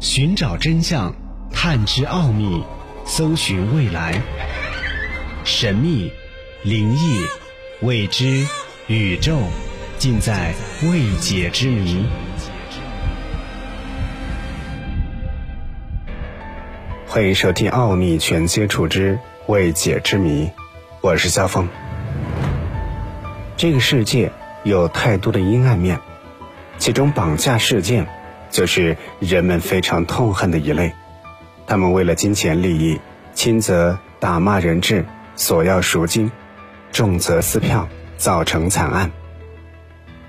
[0.00, 1.12] 寻找真相，
[1.52, 2.62] 探知奥秘，
[3.04, 4.22] 搜寻未来。
[5.42, 6.12] 神秘、
[6.62, 7.24] 灵异、
[7.80, 8.46] 未知、
[8.86, 9.36] 宇宙，
[9.98, 12.04] 尽在未解之谜。
[17.08, 19.18] 欢迎收听《奥秘全接触之
[19.48, 20.46] 未解之谜》，
[21.00, 21.68] 我是肖峰。
[23.56, 24.30] 这个世界
[24.62, 25.98] 有太多的阴暗面，
[26.78, 28.06] 其中绑架事件。
[28.50, 30.92] 就是人们非常痛恨的一类，
[31.66, 32.98] 他们为了金钱利益，
[33.34, 35.04] 轻则打骂人质
[35.36, 36.30] 索要赎金，
[36.92, 39.10] 重则撕票造成惨案。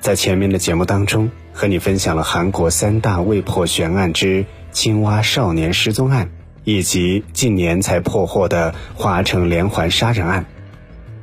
[0.00, 6.30] 在前面的节目当中，和你分享了韩国三大未破悬案之青蛙少年失踪案，
[6.64, 10.46] 以及近年才破获的华城连环杀人案。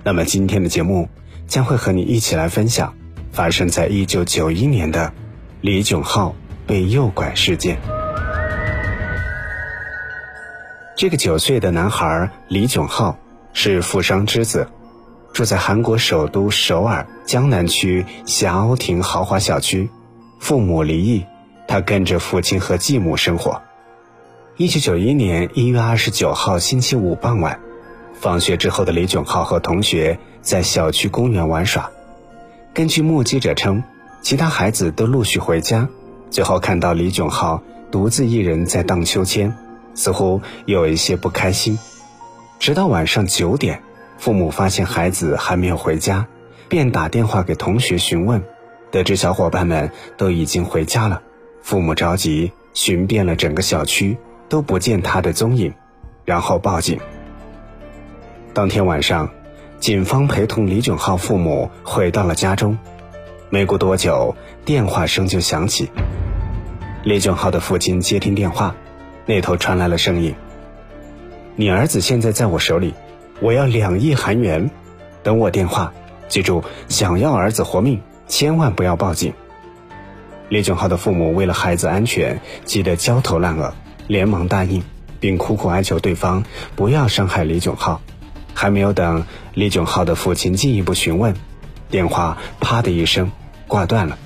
[0.03, 1.09] 那么今天的节目
[1.47, 2.94] 将会和你一起来分享
[3.31, 5.11] 发生在一九九一年的
[5.59, 6.35] 李炯浩。
[6.67, 7.80] 被诱拐事件。
[10.95, 13.17] 这个九岁的男孩李炯浩
[13.53, 14.67] 是富商之子，
[15.31, 19.89] 住在韩国首都首尔江南区霞鸥亭豪华小区。
[20.39, 21.25] 父母离异，
[21.67, 23.61] 他跟着父亲和继母生活。
[24.56, 27.59] 一九九一年一月二十九号星期五傍晚，
[28.19, 31.89] 放学之后的李炯浩和同学在小区公园玩耍。
[32.73, 33.84] 根据目击者称，
[34.22, 35.88] 其他孩子都陆续回家。
[36.30, 37.61] 最后看到李炯浩
[37.92, 39.53] 独自一人在荡秋千，
[39.95, 41.78] 似乎有一些不开心。
[42.59, 43.81] 直到晚上九点，
[44.17, 46.28] 父母发现孩子还没有回家，
[46.67, 48.44] 便打电话给同学询问，
[48.92, 51.22] 得知小伙伴们都已经回家了。
[51.61, 54.17] 父母着急，寻遍了整个小区，
[54.50, 55.73] 都不见他的踪影，
[56.25, 57.00] 然后报警。
[58.53, 59.30] 当天晚上，
[59.80, 62.78] 警方陪同李炯浩父母回到了家中，
[63.50, 64.36] 没过多久，
[64.67, 65.89] 电话声就响起。
[67.05, 68.75] 李炯浩的父亲接听电话，
[69.25, 70.35] 那头传来了声音
[71.55, 72.93] ：“你儿子现在在我手里，
[73.39, 74.69] 我要两亿韩元，
[75.23, 75.94] 等我电话。
[76.27, 79.31] 记住，想要儿子活命，千万不要报警。”
[80.50, 83.73] 李炯浩的父母为了孩子安全，急得焦头烂额，
[84.07, 84.83] 连忙答应，
[85.22, 86.44] 并苦苦哀求对方
[86.75, 88.01] 不要伤害李炯浩。
[88.53, 89.23] 还没有等
[89.53, 91.33] 李炯浩的父亲进一步询问，
[91.89, 93.31] 电话啪的一声
[93.69, 94.17] 挂断了。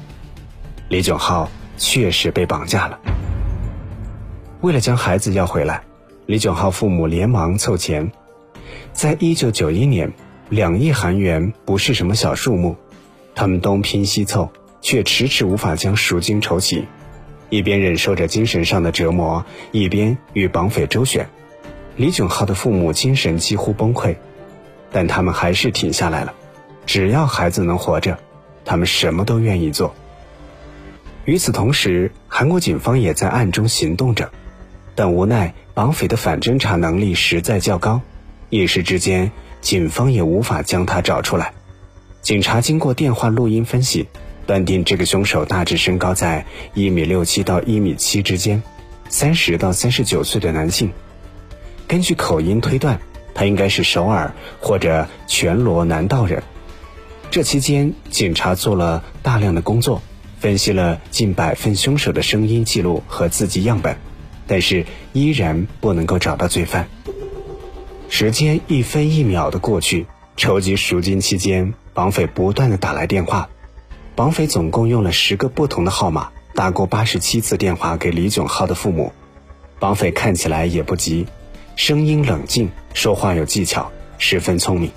[0.91, 1.50] 李炯浩。
[1.78, 3.00] 确实被绑架了。
[4.62, 5.81] 为了将孩子要回来，
[6.28, 8.12] 李炯浩父母连忙凑钱。
[8.94, 10.13] 在一九九一年，
[10.50, 12.75] 两亿韩元不是什么小数目，
[13.34, 16.85] 他们东拼西凑，却迟迟无法将赎金筹齐。
[17.50, 21.28] 一边忍受着精神上的折磨，一边与绑匪周旋。
[21.96, 24.16] 李炯浩的父母精神几乎崩溃，
[24.91, 26.31] 但他们还是挺下来了。
[26.85, 28.19] 只要孩子能活着，
[28.63, 29.96] 他们什么都愿意做。
[31.26, 34.32] 与此同时，韩国警方也在暗中行动着，
[34.96, 38.02] 但无奈绑匪的反侦查能力实在较高，
[38.50, 39.31] 一时之间，
[39.62, 41.54] 警方也无法将他找出来。
[42.22, 44.08] 警察经过电话录音分析，
[44.48, 48.64] 断定这个凶手大致身高在一米六七到一米七之间，
[49.08, 50.92] 三十到三十九岁的男性。
[51.88, 53.00] 根据口音推断，
[53.36, 56.42] 他应该是首尔或者全罗南道人。
[57.30, 60.02] 这期间，警察做了大量的工作。
[60.41, 63.96] 分析了近百份凶手的声音记录和字迹样本，
[64.47, 66.88] 但是依然不能够找到罪犯。
[68.09, 70.07] 时间一分一秒的过去，
[70.38, 73.50] 筹集赎金期间，绑匪不断的打来电话。
[74.16, 79.13] 绑匪总共用了十个不同的号码，打过八十七次电话给李炯浩的父母。
[79.78, 81.28] 绑匪看起来也不急，
[81.75, 84.90] 声音冷静，说话有技巧，十分聪明。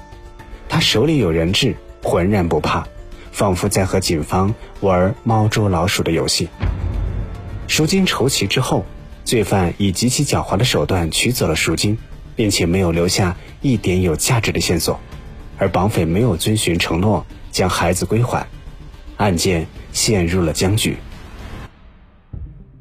[0.71, 2.89] 他手里有人质，浑然不怕。
[3.35, 6.49] 仿佛在和警方玩猫捉老鼠的游戏。
[7.67, 8.87] 赎金筹齐之后，
[9.25, 11.99] 罪犯以极其狡猾的手段取走了赎金，
[12.37, 15.01] 并且没有留下一点有价值的线索，
[15.59, 18.47] 而绑匪没有遵循承诺将孩子归还，
[19.17, 20.97] 案件陷入了僵局。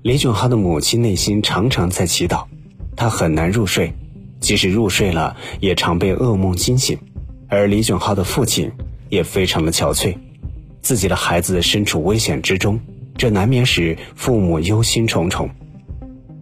[0.03, 2.45] 李炯浩的母亲内心常常在祈祷，
[2.95, 3.91] 她很难入睡，
[4.39, 6.99] 即使入睡了，也常被噩梦惊醒，
[7.49, 8.71] 而李炯浩的父亲
[9.09, 10.15] 也非常的憔悴。
[10.83, 12.77] 自己的孩子身处危险之中，
[13.17, 15.49] 这难免使父母忧心忡忡。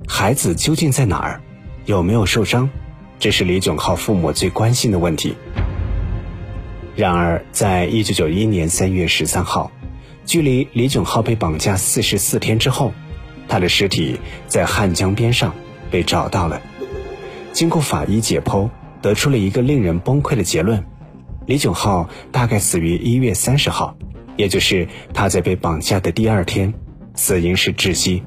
[0.08, 1.42] 孩子究竟在哪儿？
[1.86, 2.68] 有没有受伤？
[3.20, 5.36] 这是李炯浩父母最关心的问题。
[6.96, 9.72] 然而，在一九九一年三月十三号，
[10.26, 12.92] 距离李炯浩被绑架四十四天之后，
[13.48, 15.54] 他的尸体在汉江边上
[15.92, 16.60] 被找到了。
[17.54, 18.68] 经过法医解剖，
[19.04, 20.84] 得出了一个令人崩溃的结论：
[21.46, 23.96] 李炯浩大概死于一月三十号。
[24.42, 26.74] 也就是他在被绑架的第二天，
[27.14, 28.24] 死因是窒息。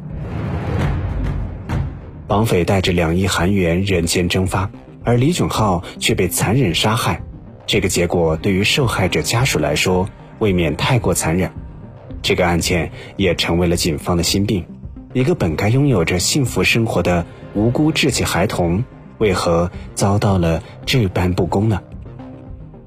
[2.29, 4.71] 绑匪带着两亿韩元人间蒸发，
[5.03, 7.21] 而李炯浩却被残忍杀害。
[7.67, 10.09] 这个结果对于受害者家属来说，
[10.39, 11.51] 未免太过残忍。
[12.23, 14.65] 这个案件也成为了警方的心病：
[15.15, 18.85] 一个本该拥有着幸福生活的无辜稚气孩童，
[19.19, 21.81] 为何遭到了这般不公呢？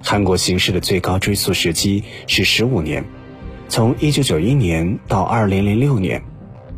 [0.02, 3.04] 韩国刑事的最高追诉时期是十五年，
[3.70, 6.24] 从一九九一年到二零零六年，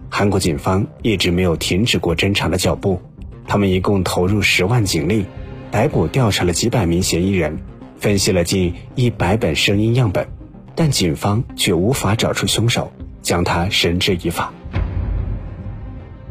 [0.10, 3.00] 韩国警方一直没有停止过侦查的脚步。
[3.48, 5.26] 他们一共投入十万警力，
[5.72, 7.60] 逮捕调查了几百名嫌疑人。
[7.98, 10.28] 分析了近一百本声音样本，
[10.74, 14.54] 但警方却无法找出凶手，将他绳之以法。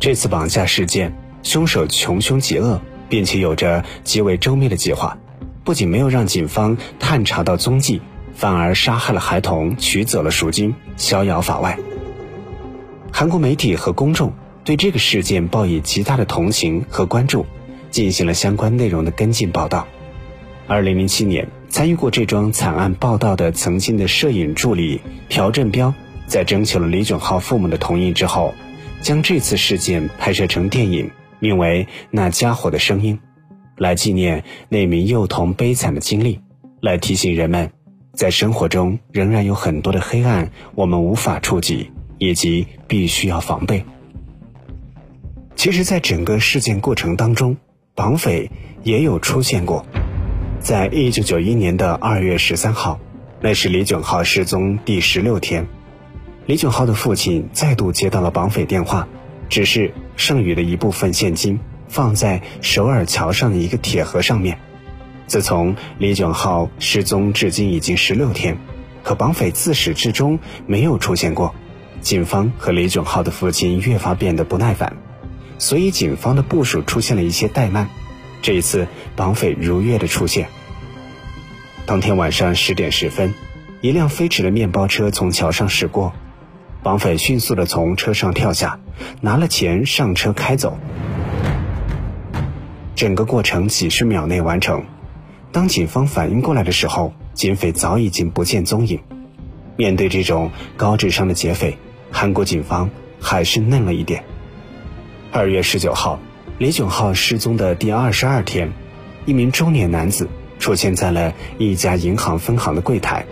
[0.00, 5.18] 这次绑架事件，凶手穷凶极恶，并且有着极为周密的计划，
[5.62, 8.00] 不仅没有让警方探查到踪迹，
[8.38, 11.76] 反而杀害了孩童，取走了赎金，逍遥法外。
[13.12, 14.32] 韩国媒体和公众
[14.62, 17.44] 对这个事件报以极大的同情和关注，
[17.90, 19.88] 进行了相关内容的跟进报道。
[20.68, 21.48] 二零零七年。
[21.70, 25.92] 参与过这桩惨案报道的曾经的摄影助理朴振彪，
[26.26, 28.54] 在征求了李炯浩父母的同意之后，
[29.02, 33.16] 将这次事件拍摄成电影，名为《那家伙的声音》，
[33.76, 36.40] 来纪念那名幼童悲惨的经历，
[36.80, 37.70] 来提醒人们，
[38.18, 43.84] 在生活中仍然有很多的黑暗我们无法触及，以及必须要防备。
[45.54, 47.56] 其实，在整个事件过程当中，
[47.94, 48.50] 绑匪
[48.82, 49.86] 也有出现过。
[50.58, 52.98] 在一九九一年的二月十三号，
[53.40, 55.68] 那是李炯浩失踪第十六天。
[56.46, 59.06] 李炯浩的父亲再度接到了绑匪电话，
[59.48, 64.58] 只是剩余的一部分现金放在首尔桥上的一个铁盒上面。
[65.28, 68.56] 自从李炯浩失踪至今已经十六天，
[69.02, 71.54] 可绑匪自始至终没有出现过。
[72.00, 74.96] 警方和李炯浩的父亲越发变得不耐烦，
[75.58, 77.90] 所以警方的部署出现了一些怠慢。
[78.40, 80.48] 这一次，绑匪如约的出现。
[81.84, 83.34] 当天晚上十点十分，
[83.82, 86.14] 一辆飞驰的面包车从桥上驶过，
[86.82, 88.80] 绑匪迅速的从车上跳下，
[89.20, 90.78] 拿了钱上车开走。
[92.94, 94.84] 整个过程几十秒内完成。
[95.52, 99.00] 当警方反应过来的时候，劫匪早已经不见踪影。
[99.76, 101.76] 面对这种高智商的劫匪，
[102.10, 102.90] 韩国警方
[103.20, 104.24] 还是嫩了一点。
[105.32, 106.18] 二月十九号。
[106.58, 108.72] 李炯浩失踪的第二十二天，
[109.26, 110.28] 一名中年男子
[110.58, 113.24] 出现在了一家银行分行的柜台。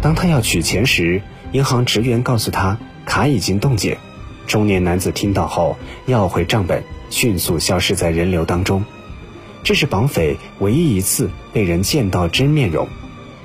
[0.00, 1.22] 当他要取钱时，
[1.52, 2.76] 银行职员告诉他
[3.06, 3.98] 卡已经冻结。
[4.48, 5.76] 中年男子听到后
[6.06, 8.84] 要回账本，迅速消失在人流当中。
[9.64, 12.88] 这是绑匪唯一一次被人见到真面容，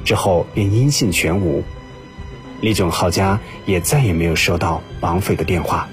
[0.04, 1.64] 之后便音信全无。
[2.60, 5.88] 李炯浩家也再也没有收到绑匪的电话。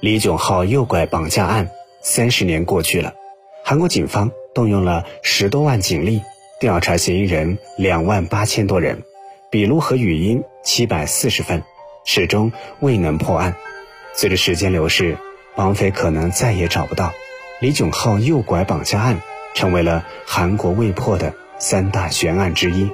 [0.00, 1.68] 李炯浩诱拐绑架案
[2.00, 3.14] 三十年过去了，
[3.64, 6.22] 韩国警方动用了十多万警力
[6.60, 9.02] 调查嫌疑人两万八千多人，
[9.50, 11.64] 笔录和语音七百四十份，
[12.04, 13.56] 始终未能破案。
[14.14, 15.18] 随着时间流逝，
[15.56, 17.12] 绑匪可能再也找不到
[17.60, 19.20] 李炯浩诱拐绑架案，
[19.54, 22.90] 成为了韩国未破的三大悬案之一。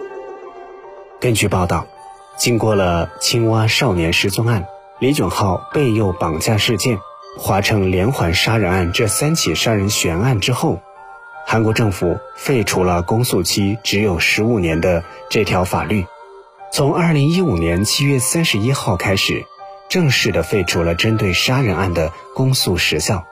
[1.21, 1.87] 根据报道，
[2.37, 4.67] 经过了青蛙少年失踪案。
[4.99, 6.99] 李炯浩被诱绑架事件、
[7.39, 10.81] 华城连环杀人案这三起杀人悬案之后，
[11.47, 16.07] 韩国政府废除了公诉期只有十五年的这条法律。
[16.73, 19.45] 从二零一五年七月三十一号开始，
[19.89, 23.25] 正式的废除了针对杀人案的公诉时效，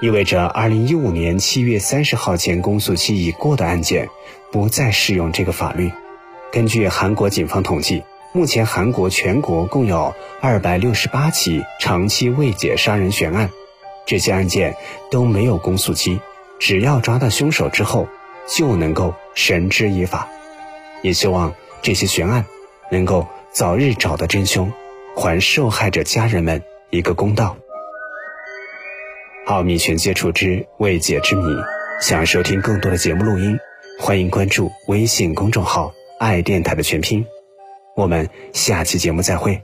[0.00, 4.08] 意味着二零一五年七月三十号前公诉期已过的案件
[4.50, 5.90] 不再适用这个法律。
[6.50, 8.02] 根据韩国警方统计。
[8.32, 13.50] 目前，韩国全国共有二百六十八起长期未解杀人悬案，
[14.06, 14.76] 这些案件
[15.10, 16.20] 都没有公诉期，
[16.60, 18.06] 只要抓到凶手之后，
[18.46, 20.28] 就能够绳之以法。
[21.02, 21.52] 也希望
[21.82, 22.44] 这些悬案
[22.92, 24.72] 能够早日找到真凶，
[25.16, 27.56] 还受害者家人们一个公道。
[29.50, 31.42] 奥秘全接触之未解之谜，
[32.00, 33.58] 想收听更多的节目录音，
[33.98, 37.26] 欢迎关注微信公众号“爱电台”的全拼。
[37.96, 39.60] 我们下期节目再会。